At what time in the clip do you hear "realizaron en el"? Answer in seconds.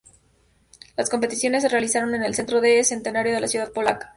1.69-2.33